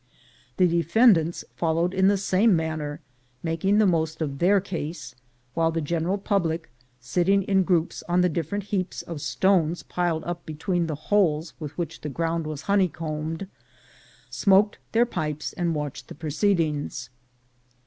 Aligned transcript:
The 0.57 0.65
defend 0.67 1.15
ants 1.19 1.45
followed 1.55 1.93
in 1.93 2.07
the 2.07 2.17
same 2.17 2.55
manner, 2.55 3.01
making 3.43 3.77
the 3.77 3.85
most 3.85 4.19
of 4.19 4.39
their 4.39 4.59
case; 4.59 5.13
while 5.53 5.71
the 5.71 5.79
general 5.79 6.17
public, 6.17 6.71
sitting 6.99 7.43
in 7.43 7.61
groups 7.61 8.01
on 8.09 8.21
the 8.21 8.27
different 8.27 8.63
heaps 8.63 9.03
of 9.03 9.21
stones 9.21 9.83
piled 9.83 10.23
up 10.23 10.43
between 10.43 10.87
the 10.87 10.95
holes 10.95 11.53
with 11.59 11.77
which 11.77 12.01
the 12.01 12.09
ground 12.09 12.47
was 12.47 12.63
honeycombed, 12.63 13.45
smoked 14.31 14.79
their 14.91 15.05
pipes 15.05 15.53
and 15.53 15.75
watched 15.75 16.07
the 16.07 16.15
proceedings. 16.15 17.11